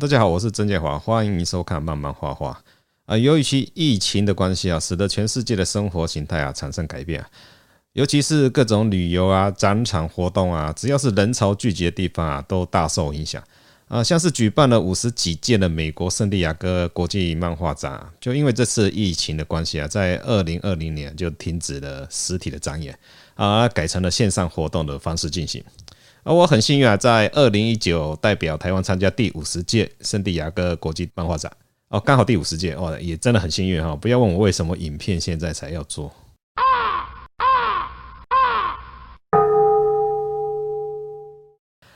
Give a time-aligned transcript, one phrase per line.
[0.00, 2.60] 大家好，我是曾建华，欢迎收看慢慢画画
[3.06, 3.16] 啊。
[3.16, 7.24] 由于其疫情的关系啊，使得全世界的生活形态啊产生改变，
[7.92, 13.40] 尤其是各种旅游啊、展场活动啊，只要是人潮聚集的地方啊，都大受影响
[13.86, 14.02] 啊。
[14.02, 22.98] 像是举办了五十几届的美国圣地亚哥国际漫画展啊，就因为这次疫情的关系啊，在二零二零年就停止了实体的展演
[23.36, 25.62] 啊，改成了线上活动的方式进行。
[26.22, 31.52] 而我很幸运啊，在二零一九代表台湾参加第五十届圣地亚哥国际漫画展
[31.88, 33.94] 哦，刚好第五十届哦，也真的很幸运哈！
[33.94, 36.10] 不要问我为什么影片现在才要做。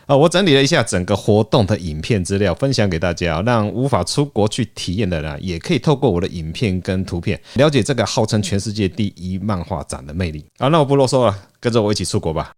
[0.07, 10.45] 啊，我整理了一下整个活动的影片资料，分享给大家，让无法出国去体验的人也可以透过我的影片跟图片，了解这个号称全世界第一漫画展的魅力。
[10.59, 12.53] 好，那我不啰嗦了，跟着我一起出国吧。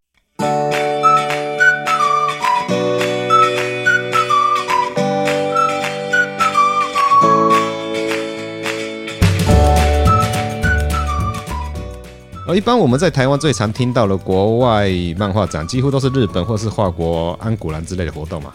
[12.54, 18.52] 一般我们在台湾最常听到的国外漫画展，几乎都是日本或是法国安古兰之类的活动嘛，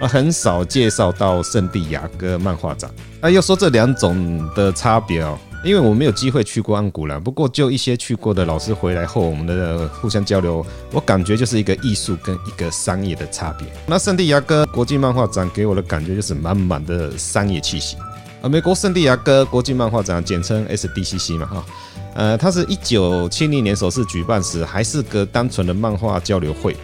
[0.00, 2.90] 啊，很少介绍到圣地亚哥漫画展。
[3.20, 13.66] 啊，要说这两种的差别哦，因为我没有机会去过安古兰，不过就一些去过的老师回来后，我们的互相交流，我感觉就是一个艺术跟一个商业的差别。
[13.86, 17.96] 那圣地亚哥国际漫画展给我的感觉就是满满的商业气息。
[18.42, 21.64] 啊，美国圣地亚哥国际漫画展简称 SDCC 嘛，哈。
[22.16, 26.74] 呃，它是一九七零年首次举办时，还是个单纯的漫画交流会，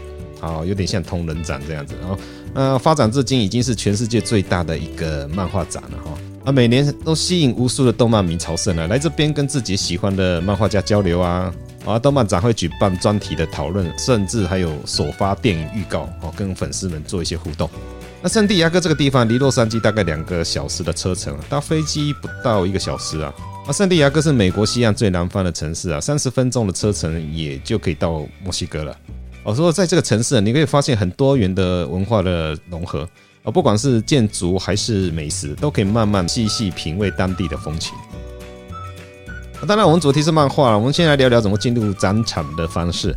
[0.42, 1.94] 啊，有点像同人展这样子。
[2.00, 2.19] 然后，
[2.52, 6.11] 呃，发展至今已经是全世界最大的一个漫画展了哈。
[6.44, 11.50] 啊，每年都吸引无数的动漫迷朝圣了，来这边跟自己喜欢的漫画家交流啊。
[11.86, 17.69] 啊，动漫展会举办专题的讨论，甚至还有首发电影预告，哦，跟粉丝们做一些互动。
[18.23, 23.34] 那圣地亚哥这个地方离洛杉矶大概两个小时的车程，搭飞机不到一个小时啊。
[23.67, 28.96] 啊，圣地亚哥是美国西岸最南方的城市啊，三十分钟的车程也就可以到墨西哥了。
[29.42, 33.01] 我说，在这个城市，你可以发现很多元的文化的融合
[33.42, 37.92] 啊，不管是建筑还是美食，都可以慢慢细细品味当地的风情。
[39.67, 43.13] 当然，我们主题是漫画，我们先来聊聊怎么进入展场的方式。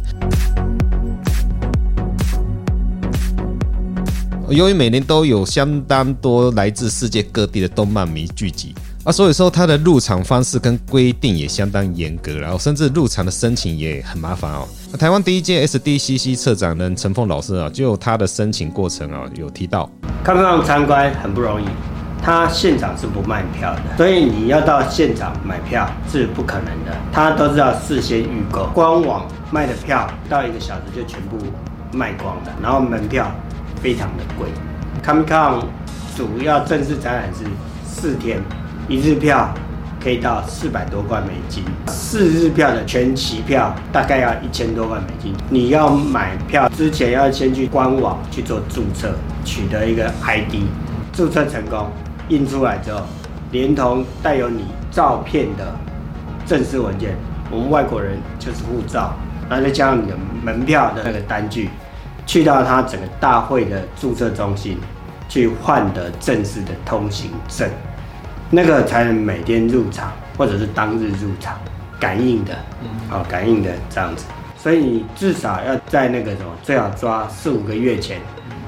[4.50, 8.76] 由于每年都有相当多来自世界各地的动漫迷聚集。
[9.04, 14.68] 啊，所以说它的入场方式跟规定也相当严格，然后甚至入场的申请也很麻烦哦。
[14.98, 19.90] 台湾第一届 SDCC 策展人陈凤老师啊，就他的申请过程啊，有提到，
[20.24, 21.66] 看看参观很不容易，
[22.22, 31.38] 他现场是不卖票的，所以你要到现场买票是不可能的，他都是要事先预购，官网卖的票到一个小时就全部
[31.92, 33.32] 卖光了，然后门票
[33.86, 34.48] 非常的贵。
[35.06, 35.64] Comic Con
[36.18, 37.46] 主要正式展览是
[37.86, 38.42] 四天。
[38.88, 39.54] 一日票
[40.04, 45.36] 可以到四百多块美金，四日票的全期票大概要一千多万美金。
[45.52, 49.14] 你要买票之前要先去官网去做注册，
[49.44, 50.64] 取得一个 ID，
[51.14, 51.88] 注册成功，
[52.30, 53.02] 印出来之后，
[53.52, 55.76] 连同带有你照片的
[56.44, 57.16] 正式文件，
[57.52, 59.14] 我们外国人就是护照，
[59.48, 61.70] 然后再加上你的门票的那个单据，
[62.26, 64.78] 去到他整个大会的注册中心
[65.30, 67.70] 去换得正式的通行证。
[68.50, 71.56] 那个才能每天入场，或者是当日入场，
[72.00, 72.54] 感应的，
[73.10, 74.26] 哦，感应的这样子。
[74.58, 78.20] 所以你至少要在那个什么，最好抓四五个月前，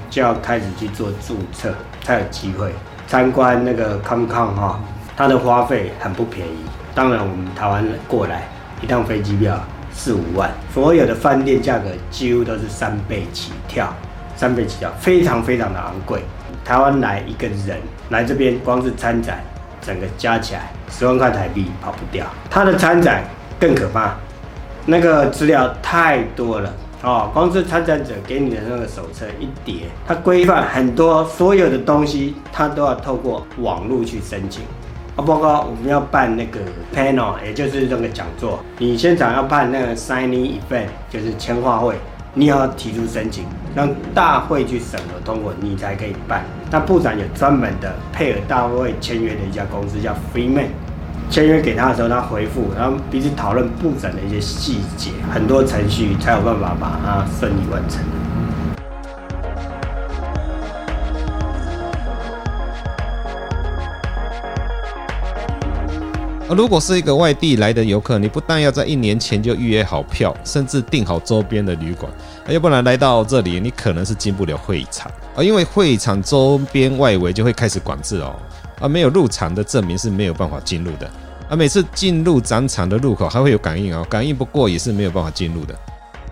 [0.09, 1.73] 就要开始去做注册，
[2.03, 2.71] 才有机会
[3.07, 4.79] 参观那个 Comic Con 哈。
[5.15, 6.57] 它的花费很不便宜，
[6.93, 8.47] 当然我们台湾人过来
[8.81, 9.59] 一趟飞机票
[9.97, 13.91] 四五万，所有的饭店价格几乎都是三倍起跳，
[14.35, 16.21] 三倍起跳，非常非常的昂贵。
[16.63, 17.77] 台湾来一个人
[18.11, 19.43] 来这边，光是参展。
[19.79, 23.23] 整个加起来十万块台币跑不掉，他的参展
[23.57, 24.15] 更可怕，
[24.85, 27.31] 那个资料太多了哦。
[27.33, 34.63] 光是参展者给你的那个手册一叠，它规范很多，所有的东西它都要透过网络去申请
[35.17, 35.19] 啊。
[35.25, 36.61] 包括我们要办那个
[36.95, 41.95] panel，也就是那个讲座，你现场要办那个 signing event，就是签画会。
[42.33, 46.45] 你要提出申请，让大会去审核通过，你才可以办。
[46.69, 50.67] 那部长有专门的配合大会签约的一家公司，叫 Freeman。
[51.31, 58.03] 签约给他的时候，他回复，然后彼此讨论部长的一些细节，很多程序才有办法把它顺利完成。
[66.55, 72.09] 如果是一个外地来的游客，你不但要在一年前就预约好票，甚至订好周边的旅馆，
[72.47, 78.33] 要不然来到这里，你可能是进不了会场啊，因为会场周边外围就会开始管制哦，
[78.79, 81.11] 而，没有入场的证明是没有办法进入的，
[81.49, 85.75] 而，每次进入展场的入口还会有感应哦，感应不过也是没有办法进入的。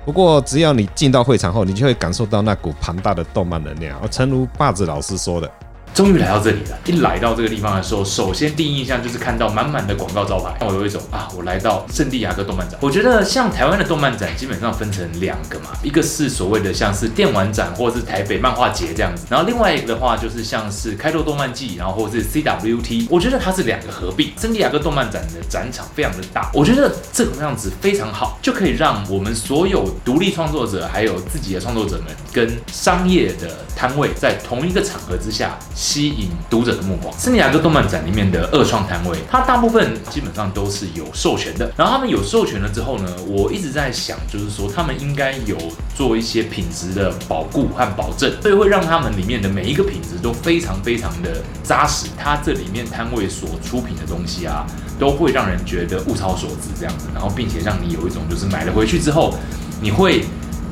[0.05, 5.51] 不过只要你进到会场后，你就会感受到那股庞大的动漫能量，而诚如霸子老师说的。
[5.95, 6.77] 终于来到这里了。
[6.85, 12.77] 一来到这个地方的时候，首先第一印象就是看到满满的广告招牌，让我有一种啊，我来到圣地亚哥动漫展。
[12.81, 23.07] 我觉得像台湾的动漫展基本上分成两个嘛，一个是所谓的像是电玩展或者是台北漫画节这样子，然后另外一个的话就是像是开拓动漫季，然后或者是 CWT。
[23.09, 24.33] 我觉得它是两个合并。
[24.37, 35.57] 圣地亚哥动漫展的展场非常的大，我觉得这个样子非常好，就可以让我们所有独立创作者还有自己的创作者们跟商业的摊位在同一个场合之下。
[35.85, 37.13] 吸引读者的目光。
[37.19, 41.71] 圣地亚哥动漫展里面的二创摊位，它大部分基本上都是有授权的。
[41.77, 45.55] 然后他们有授权了之后呢，我一直在想，就是说他们应该有
[45.95, 52.07] 做一些品质的保固和保证，所以会让他们里面的每一个品质都非常非常的扎实。
[52.17, 54.65] 它这里面摊位所出品的东西啊，
[54.97, 59.35] 都会让人觉得物超所值这样子，然后并且让你有一种就是买了回去之后，
[59.79, 60.25] 你会。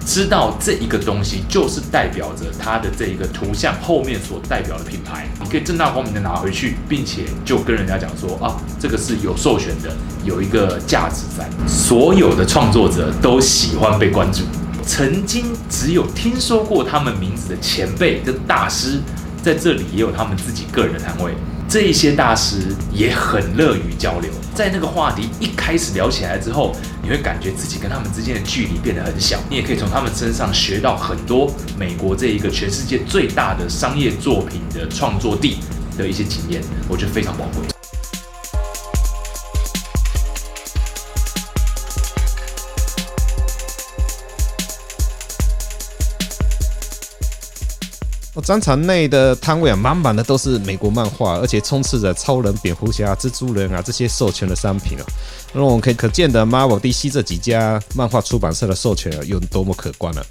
[0.06, 9.90] 知道这一个东西就是代表着它的这一个图像后面所代表的品牌，你可以正大光明的拿回去，并且就跟人家讲说啊，这个是有授权的，
[10.24, 11.50] 有一个价值在。
[11.68, 14.44] 所有的创作者都喜欢被关注，
[14.86, 19.00] 曾经只有听说过他们名字的前辈跟大师，
[19.42, 21.34] 在这里也有他们自己个人的摊位。
[21.74, 22.58] 这一些大师
[22.94, 26.72] 也很乐于交流，在那个话题一开始聊起来之后，
[27.02, 29.40] 你会感觉自己跟他们之间的距离变得很小。
[29.50, 35.62] 你也可以从他们身上学到很多美国这一个全世界最大的商业作品的创作地
[35.98, 37.73] 的一些经验，我觉得非常宝贵。
[48.44, 55.06] 展场内的摊位啊，满满的都是美国漫画，而且充斥着超人、蝙蝠侠、蜘蛛人啊这些授权的商品啊。
[55.54, 60.26] 那我们可以可见的，Marvel、DC 这几家漫画出版社的授权啊，有多么可观了。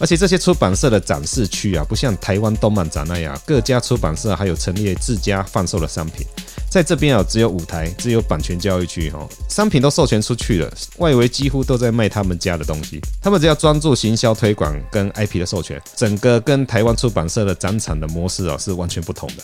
[0.00, 6.26] 而且这些出版社的展示区啊，不像台湾动漫展那样，各家出版社还有陈列自家贩售的商品。
[6.72, 12.98] 在这边啊，只有舞台，只有版权交易区哈，商品都授权出去了，外围几乎都在卖他们家的东西。
[13.20, 19.42] 他们只要专注行销推广跟 IP 的授权，整个跟台湾出版社的展场的模式啊是完全不同的。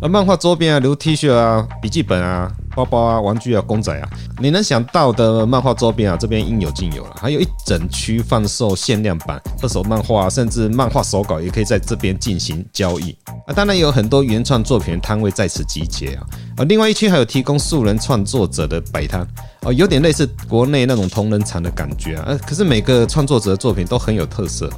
[0.00, 2.50] 而漫画周边啊，如 T 恤啊、笔记本啊。
[2.76, 4.08] 包包啊，玩具啊，公仔啊，
[4.40, 7.16] 你能想到的漫画周边啊，这边应有尽有了。
[7.20, 13.10] 还有一整区贩售限量版、二手漫画，甚至漫画手稿，也可以在这边进行交易
[13.48, 13.52] 啊。
[13.52, 16.24] 当然有很多原创作品摊位在此集结啊。
[16.56, 19.26] 而另外一区还有提供素人创作者的摆摊
[19.62, 22.38] 哦，有点类似国内那种同人场的感觉啊。
[22.46, 24.70] 可是每个创作者的作品都很有特色，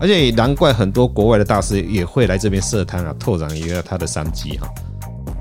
[0.00, 4.68] 而且也难怪很多国外的大师也会来这边设摊啊，拓展一个他的商机哈。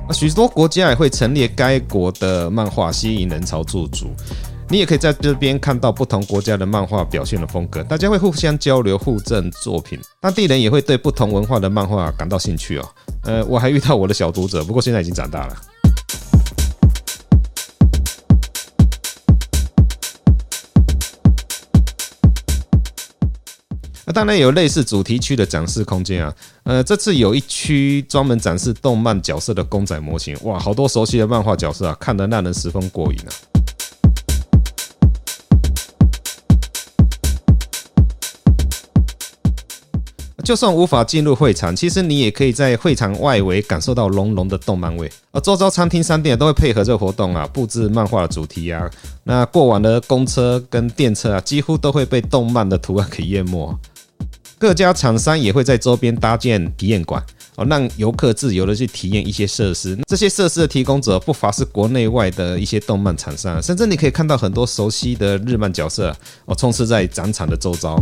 [0.08, 4.08] 啊，许多国家也会陈列该国的漫画，吸引人潮驻足。
[4.70, 10.00] 你也可以在这边看到不同国家的漫画表现的风格，大家会互相交流、互赠作品。
[10.20, 12.86] 当地人也会对不同文化的漫画感到兴趣哦。
[13.24, 15.56] 呃，我还遇到我的小读者，不过现在已经长大了。
[24.14, 33.34] 当然有类似主题区的展示空间啊，呃，这次有一区专门展示动漫角色的公仔模型，哇，好多熟悉的漫画角色啊，看得让人十分过瘾啊。
[40.44, 48.88] 就算无法进入会场，其实你也可以在会场外围感受到浓浓的动漫味，而周遭餐厅、商店都会配合这个活动啊，布置漫画主题啊，
[49.24, 53.74] 那过往的公车跟电车啊，几乎都会被动漫的图案给淹没。
[54.64, 57.22] 各家厂商也会在周边搭建体验馆
[57.58, 60.00] 哦，让游客自由的去体验一些设施。
[60.08, 66.16] 这些设施的提供者不乏是国内外的一些动漫厂商，甚至你可以看到很多熟悉的日漫角色
[66.46, 68.02] 哦，充斥在展场的周遭。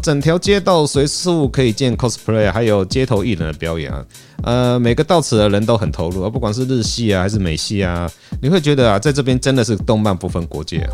[0.00, 4.04] 整条街道随处可以见 cosplay，还有街头艺人的表演啊。
[4.42, 8.10] 呃，每个到此的人都很投入啊，不管是日系啊还是美系啊，
[8.42, 10.90] 你会觉得啊，在这边真的是动漫不分国界啊。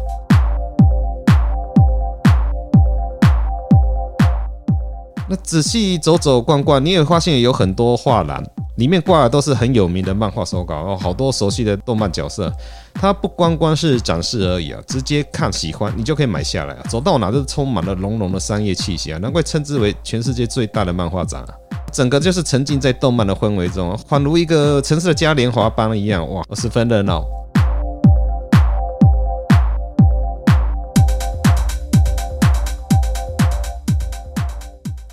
[5.28, 8.44] 那仔细走走逛逛，你也发现有很多画廊，
[8.80, 12.50] 里面挂的都是很有名的漫画手稿哦，好多熟悉的动漫角色。
[12.94, 16.82] 它不光光是展示而已啊，直接看喜欢你就可以买下来啊。
[16.88, 21.48] 走到哪都充满了浓浓的商业气息啊，难怪称之为全世界最大的漫画展啊。
[21.92, 27.22] 整个就是沉浸在动漫的氛围中，恍如一个城市的嘉年华般一样，哇，十分热闹。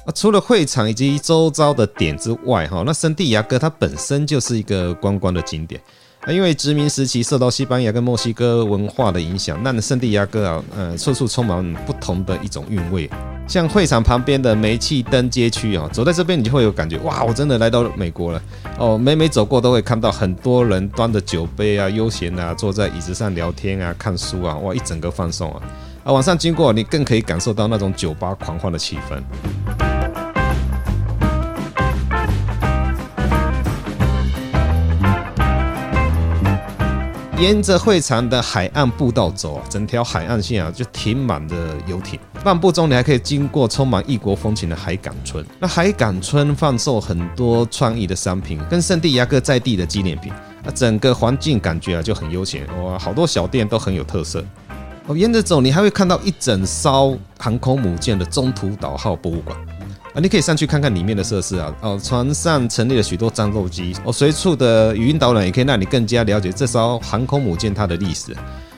[0.07, 5.81] 啊，除了会场以及周遭的点之外，哈，那圣地亚哥它本身就是一个观光的景点
[6.21, 6.31] 啊。
[6.31, 13.09] 因为殖民时期受到西班牙跟墨西哥文化的影响，那圣地亚哥啊，呃，处处充满不同的一种韵味。
[13.49, 18.41] 像会场旁边的煤气灯街区啊，走在这边你就会有感觉，哇，我真的来到美国了
[18.77, 18.97] 哦。
[18.97, 25.61] 每每走过都会看到很多人端着酒杯啊，悠闲啊，坐在椅子上聊天啊，看书啊，哇，一整个放松啊。
[26.05, 29.96] 啊，晚上经过你更可以感受到那种酒吧狂欢的气氛。
[37.39, 42.19] 沿着会场的海岸步道走啊，整条海岸线啊就停满了游艇。
[42.43, 45.45] 漫步中，你还可以经过充满异国风情的海港村。
[45.59, 50.33] 那海港村贩售很多创意的商品，跟圣地亚哥在地的纪念品。
[50.63, 54.43] 那整个环境感觉啊就很悠闲哇，好多小店都很有特色。
[55.05, 59.55] 哦，沿着走，你还会看到一整艘航空母舰的中途岛号博物馆。
[60.17, 61.71] 啊，你可以上去看看里面的设施啊。
[61.81, 63.95] 哦，船上陈列了许多战斗机。
[64.03, 68.35] 哦，随处的语音导览也可以让你更加了解这艘航空母舰它的历史。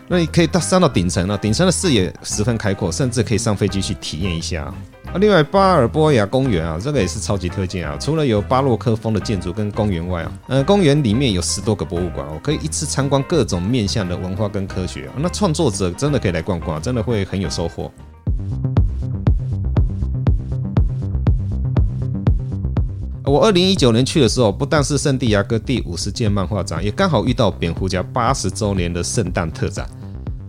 [0.09, 4.63] 那你可以到上到顶层了，顶层的视野十分开阔，甚至可以上飞机去体验一下。
[4.65, 7.95] 啊，另外巴尔波亚公园啊，这个也是超级推荐啊。
[7.97, 15.07] 除了有巴洛克风的建筑跟公园外啊，呃，公园里面有十多个博物馆哦，可以一次参观各种面向的文化跟科学。
[15.15, 17.89] 那创作者真的可以来逛逛，真的会很有收获。
[23.29, 29.87] 我二零一九年去的时候，不但是圣地亚哥第五十届漫画展，也刚好遇到蝙蝠侠八十周年的圣诞特展。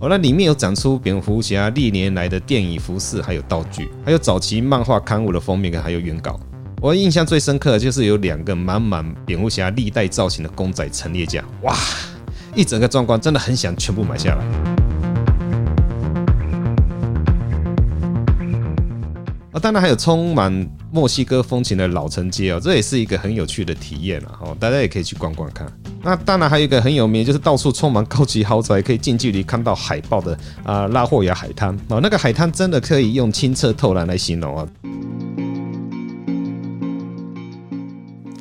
[0.00, 6.40] 哦，那里面有展出蝙蝠侠历年来的电影服饰，还有道具，还有早期漫画刊物的封面跟还有原稿。
[6.80, 11.76] 我印象最深刻的就是有两个满满蝙蝠侠历代造型的公仔陈列架，哇，
[12.54, 14.59] 一整个壮观，真的很想全部买下来。
[19.60, 24.38] 当然还有充满墨西哥风情的老城街哦，这也是一个很有趣的体验啊！
[24.40, 25.70] 哦，大家也可以去逛逛看。
[26.02, 34.66] 那当然还有一个很有名，就是到处充满高级豪宅，可以近距离看到海豹的啊拉霍亚海滩哦，那个海滩真的可以用清澈透蓝来形容啊。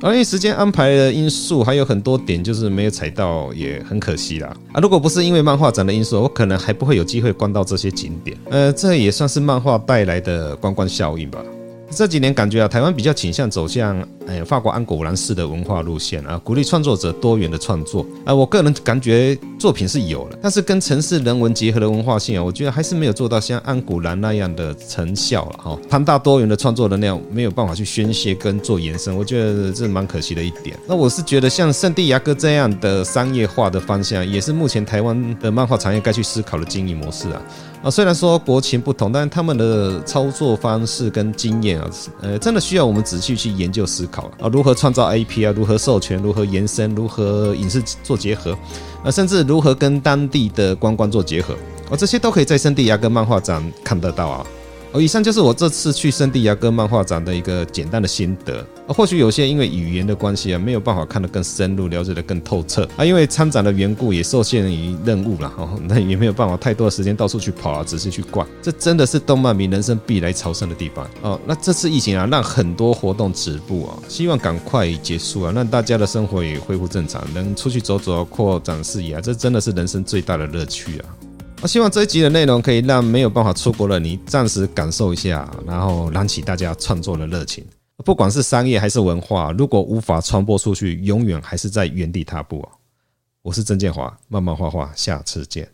[0.01, 4.55] 而因时间安排的因素，还有很多点就是没有踩到，也很可惜啦。
[4.71, 8.37] 啊，如果不是因为漫画展的因素，我可能还不会有机会逛到这些景点。
[8.49, 11.43] 呃，这也算是漫画带来的观光效应吧。
[11.91, 18.33] 这几年感觉啊，台湾比较倾向走向，哎，法国安果兰式的文化路线啊，鼓励创作者多元的创作啊。
[18.33, 25.79] 我个人感觉作品是有了，但是跟城市人文结合的文化性啊，我觉得还是没有做到像安古兰那样的成效了哈。
[25.89, 30.77] 庞大多元的创作能量没有办法去宣泄跟做延伸，我觉得这是蛮可惜的一点。
[30.87, 37.41] 那我是觉得像圣地亚哥这样的商业化的方向，也是目前台湾的漫画产业该去思考的经营模式啊。
[37.81, 41.89] 啊，虽然说国情不同，但是他们的操作方式跟经验啊，
[42.21, 48.57] 呃，真的需要我们仔细去研究思考啊，如何创造 IP 啊，如何授权，如何延伸，如何影视做结合，
[49.03, 51.53] 啊，甚至如何跟当地的观光做结合，
[51.89, 54.45] 啊，这些都可以在圣地亚哥漫画展看得到啊。
[54.91, 58.65] 哦，以上就是我这次去圣地亚哥漫画展的一个简单的心得。
[58.93, 63.05] 或许有些因为语言的关系啊，没有办法看得更深入，了解得更透彻啊。
[63.05, 68.47] 因为参展的缘故，也受限于任务了哦，那也没有办法太多的时间到处去跑啊，仔细去逛。
[68.61, 71.39] 这真的是动漫迷人生必来朝圣的地方哦。
[71.45, 81.05] 那这次疫情啊，让很多活动止步啊，希望赶快结束啊，让大家的生活也恢复正常，能出去走走，扩展视野啊，这真的是人生最大的乐趣啊。
[81.61, 87.63] 我希望这一集的内容可以让没有办法出国的你暂时感受一下，然后燃起大家创作的热情。
[88.05, 92.67] 不管是商业还是文化，如果无法传播出去，永远还是在原地踏步。
[93.41, 95.69] 我是曾建华，慢慢画画，下次见。